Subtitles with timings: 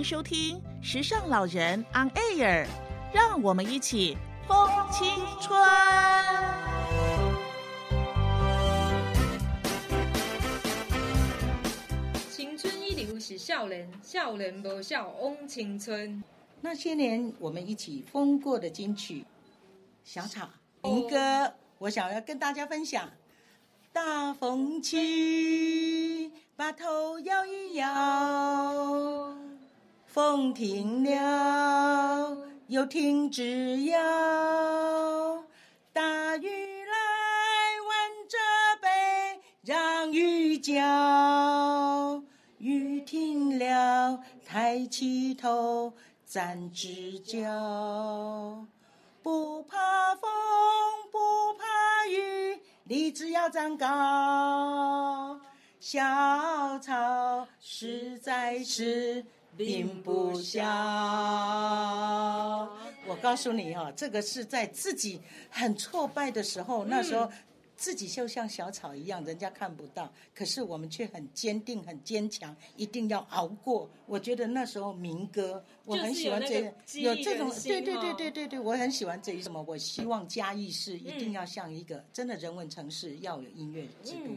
[0.00, 2.64] 迎收听《时尚老人 On Air》，
[3.12, 4.16] 让我们一起
[4.48, 5.06] 风青
[5.42, 5.60] 春。
[12.30, 16.24] 青春一流是少年，少年无少枉青春。
[16.62, 19.26] 那些年我们一起疯过的金曲，
[20.02, 20.48] 小草
[20.82, 23.06] 民歌，我想要跟大家分享。
[23.92, 29.36] 大风起，把头摇一摇，
[30.12, 35.44] 风停了，又停止摇。
[35.92, 36.48] 大雨
[36.84, 36.96] 来，
[37.86, 38.36] 挽着
[38.82, 42.20] 背，让雨浇。
[42.58, 45.92] 雨停了，抬起头，
[46.26, 48.66] 站直脚。
[49.22, 50.28] 不怕风，
[51.12, 52.60] 不怕雨。
[52.82, 55.40] 立志要长高，
[55.78, 56.00] 小
[56.80, 59.24] 草实在是
[59.66, 60.60] 并不小。
[63.06, 67.30] 我告诉你哈，这个是在自己很挫败的时候，那时候
[67.76, 73.90] 自己就像小草一样，人家看不到，可是我们却很坚定、很坚强，一定要熬过。
[74.06, 79.62] 我觉得那时候民歌，我很喜欢这有这种，对对对对对对，我很喜欢这一什么？
[79.66, 84.30] 我希望嘉义市一定要像一个真的人文城市，要有音乐之都，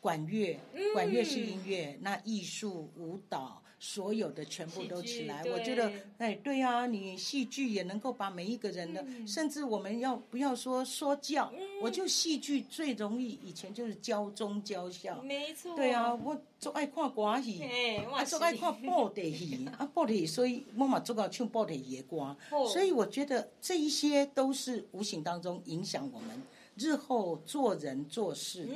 [0.00, 0.58] 管乐，
[0.94, 3.62] 管乐是音乐，那艺术舞蹈。
[3.84, 11.52] 所有的全部都起来，我觉得，哎，对呀，你戏剧也能够把每一个人的，甚至我们要不要说说教，
[11.82, 17.60] 我就戏剧最容易，以前就是教中教校，没错，对啊，我就爱看歌戏，
[18.08, 22.36] 我就爱看布袋戏， 啊，布袋戏，所以妈妈做到唱布袋戏的歌，
[22.68, 26.40] 所以我觉得这一些都是无形当中影响我们。
[26.76, 28.74] 日后做人做事的，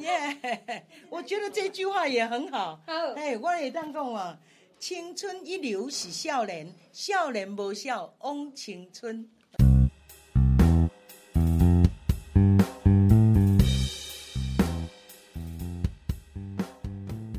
[0.00, 0.86] 耶！
[1.10, 2.80] 我觉得这句话也很好。
[2.86, 4.38] 好，哎，我也当讲啊，
[4.78, 9.28] 青春一流是少年，少年无笑枉青春。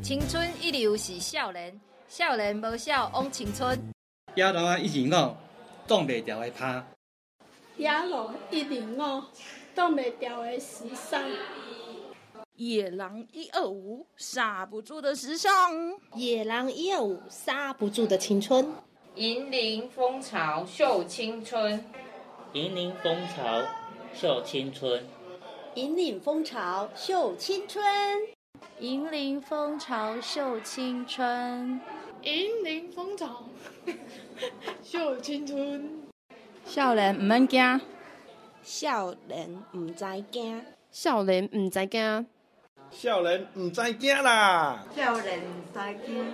[0.03, 3.79] 青春一流是少年，少年无笑枉青春。
[4.35, 5.35] 野狼一二五，
[5.87, 6.83] 挡袂掉的拍。
[7.77, 9.23] 野狼一二五。
[9.77, 11.21] 挡不掉的时尚，
[12.55, 15.51] 野狼一二五刹不住的时尚，
[16.15, 18.73] 野狼一二五刹不住的青春，
[19.13, 21.85] 引领风潮秀青春，
[22.53, 23.63] 引领风潮
[24.15, 25.05] 秀青春，
[25.75, 27.85] 引领风潮秀青春，
[28.79, 31.79] 引领风潮秀青春，
[32.23, 33.43] 引领风潮
[34.81, 36.01] 秀青春，
[36.65, 37.79] 少年唔免惊。
[38.67, 42.27] 少年唔知惊，少年唔知惊，
[42.91, 44.83] 少年唔知惊啦！
[44.93, 46.33] 少年唔知惊。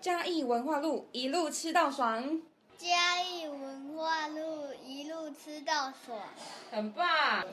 [0.00, 2.42] 嘉义文化路一路吃到爽，
[2.76, 6.18] 嘉义文化路一路吃到爽，
[6.72, 7.46] 很棒！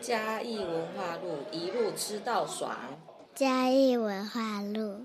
[0.00, 2.74] 嘉义文化路一路吃到爽，
[3.34, 5.04] 嘉义文化路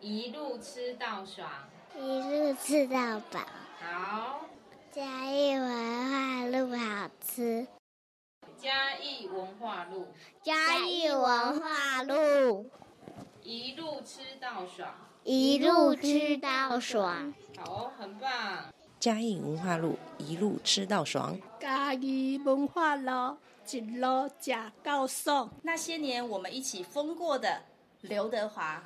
[0.00, 1.48] 一路吃到爽，
[1.96, 3.38] 一路吃到饱。
[3.80, 4.47] 好。
[4.90, 7.66] 嘉义文化路好吃。
[8.56, 10.06] 嘉义文化路，
[10.42, 12.70] 嘉义文化路，
[13.42, 14.94] 一路吃到爽，
[15.24, 17.34] 一路吃到爽。
[17.58, 18.30] 好，很棒。
[18.98, 21.38] 嘉义文化路一路吃到爽。
[21.60, 23.36] 嘉义文化路
[23.70, 25.50] 一路吃到爽。
[25.62, 27.62] 那些年我们一起疯过的
[28.00, 28.82] 刘德华，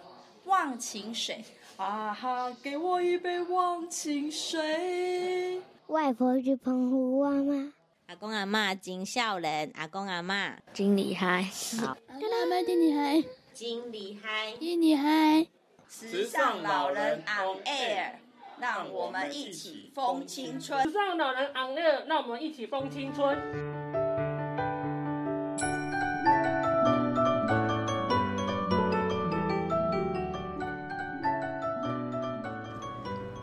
[0.48, 1.36] 《忘情水》
[1.76, 5.60] 啊哈，给我一杯忘情水。
[5.88, 7.72] 外婆去澎湖玩吗？
[8.06, 11.42] 阿公阿妈真笑人，阿公阿妈真厉害。
[11.80, 13.22] 好，阿公阿妈真厉害，
[13.54, 15.46] 真厉害，金厉害。
[15.88, 18.12] 时尚老人 on air，
[18.60, 20.82] 让我们一起疯青春。
[20.82, 24.01] 时尚老人 on air，让我们一起疯青春。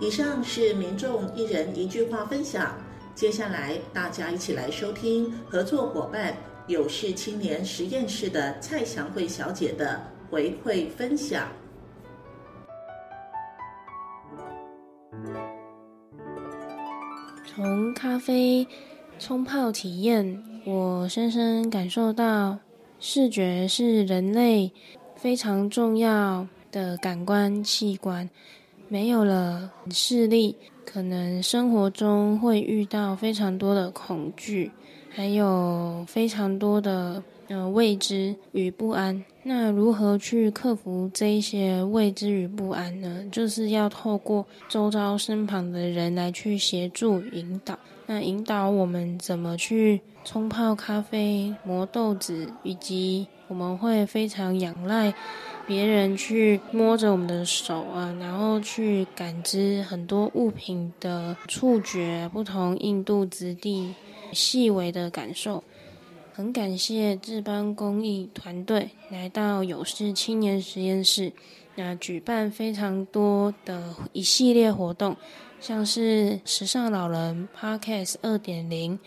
[0.09, 2.75] 以上是民众一人一句话分享。
[3.13, 6.35] 接下来，大家一起来收听合作伙伴
[6.65, 10.01] 有事青年实验室的蔡祥慧小姐的
[10.31, 11.47] 回馈分享。
[17.45, 18.67] 从咖啡
[19.19, 22.57] 冲泡体验，我深深感受到，
[22.99, 24.73] 视觉是人类
[25.15, 28.27] 非常重要的感官器官。
[28.91, 34.71] 没有了视力，可能生活中会遇到非常多的恐惧，
[35.19, 39.21] 还有非常多的呃未知与不安。
[39.43, 43.25] 那如何去克服这一些未知与不安呢？
[43.29, 47.77] 就是要透过周遭身旁的人来去协助引导。
[48.05, 55.13] 那引导我们怎么去冲泡咖啡、磨豆子，以及我们会非常仰赖
[55.67, 63.93] 别人去摸着我们的手啊，然后去感知很多物品的触觉、不同硬度、质地、
[64.33, 65.63] 细微的感受。
[66.31, 71.33] 很感谢志邦公益团队来到有事青年实验室，
[71.75, 75.17] 那举办非常多的一系列活动，
[75.59, 78.97] 像是时尚老人 Podcast 二点零，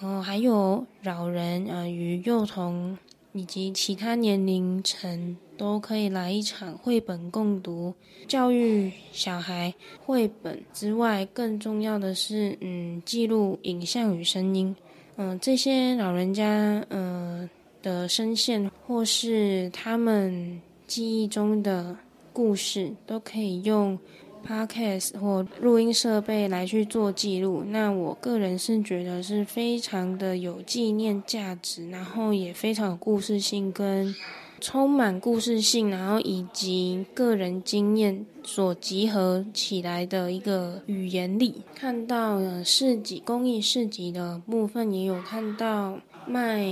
[0.00, 2.96] 然后还有老人啊与幼童
[3.32, 7.94] 以及其他年龄层都可以来一场绘本共读，
[8.26, 9.72] 教育小孩
[10.04, 14.74] 绘本之外，更重要的是，嗯，记录影像与声音。
[15.16, 17.48] 嗯，这些老人家，嗯
[17.82, 21.96] 的声线，或是他们记忆中的
[22.32, 23.98] 故事，都可以用
[24.46, 27.62] podcast 或录音设备来去做记录。
[27.68, 34.14] 那我个人是觉得是非常的有纪念价值，然后也非常有故事性跟。
[34.62, 41.62] 充满故事性，然后以及个人经验所集合起来的一个语言力。
[41.74, 45.98] 看到了市集公益市集的部分，也有看到
[46.30, 46.64] 卖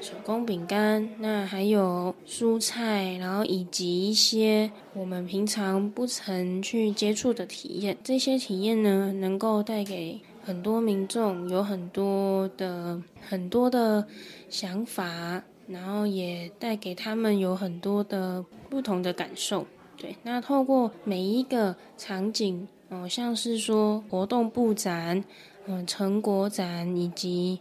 [0.00, 7.96] 手工饼干，那还有蔬菜，然后以及一些我们平常不曾去接触的体验。
[8.02, 14.06] 这些体验呢，能够带给很多民众有很多的很多的
[14.48, 15.42] 想法。
[15.68, 19.64] 然后也带给他们有很多的不同的感受，
[19.96, 20.14] 对。
[20.22, 25.22] 那透过每一个场景，嗯，像是说活动布展，
[25.66, 27.58] 嗯，成果展，以及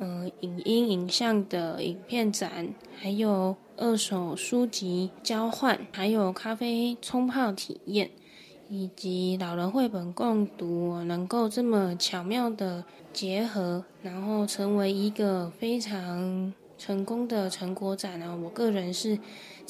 [0.00, 8.10] 呃影音影像的影片展，还有二手书籍交换，还有咖啡冲泡体验，
[8.68, 16.52] 以及老人绘本共读，能够这么巧妙的结合，然后成为一个非常。
[16.80, 19.18] 成功的成果展呢，我个人是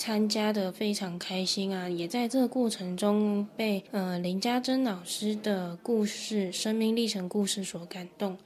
[0.01, 8.39] 参加的非常开心啊，也在这个过程中被呃林家珍老师的故事、生命历程故事所感动，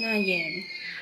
[0.00, 0.42] 那也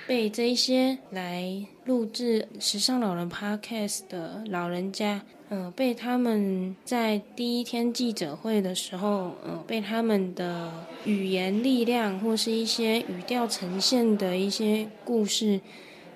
[0.06, 1.50] 被这一些来
[1.86, 10.70] 录制《时尚老人 Podcast》的老人家，嗯，被他们在第一天记者会的时候，嗯，被他们的
[11.06, 15.58] 语言力量或是一些语调呈现的一些故事。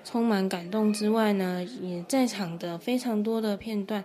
[0.03, 4.03] 充满感动之外呢，也在场的非常多的片段，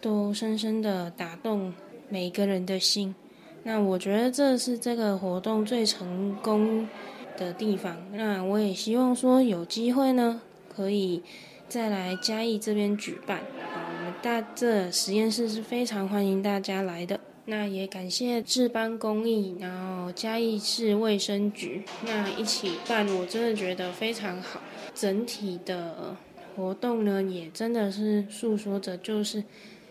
[0.00, 1.72] 都深深的打动
[2.08, 3.14] 每个人的心。
[3.62, 6.88] 那我觉得这是这个活动最成功
[7.36, 7.96] 的地方。
[8.12, 11.22] 那我也希望说有机会呢，可以
[11.68, 13.38] 再来嘉义这边举办。
[13.38, 17.18] 啊，我们大这实验室是非常欢迎大家来的。
[17.48, 24.60] 那也感谢志邦公益，然后嘉义市卫生局那一起办，我真的觉得非常好。
[24.96, 26.16] 整体的
[26.56, 29.44] 活动呢，也真的是诉说着就是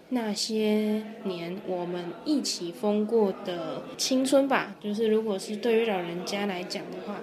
[0.10, 4.76] 那些年我们一起疯过的青春吧。
[4.82, 7.22] 就是如果是对于老人家来讲的话，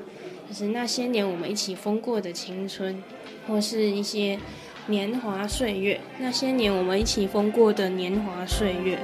[0.49, 3.03] 就是那些年我们一起疯过的青春，
[3.49, 4.39] 或是一些
[4.87, 6.01] 年华岁月。
[6.21, 8.99] 那些年我们一起疯过的年华岁月。